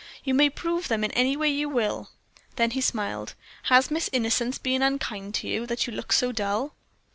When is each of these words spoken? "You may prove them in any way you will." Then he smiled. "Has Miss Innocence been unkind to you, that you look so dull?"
"You 0.23 0.33
may 0.33 0.49
prove 0.49 0.87
them 0.87 1.03
in 1.03 1.11
any 1.11 1.37
way 1.37 1.49
you 1.51 1.69
will." 1.69 2.09
Then 2.55 2.71
he 2.71 2.81
smiled. 2.81 3.35
"Has 3.65 3.91
Miss 3.91 4.09
Innocence 4.11 4.57
been 4.57 4.81
unkind 4.81 5.35
to 5.35 5.47
you, 5.47 5.67
that 5.67 5.85
you 5.85 5.93
look 5.93 6.11
so 6.11 6.31
dull?" 6.31 6.73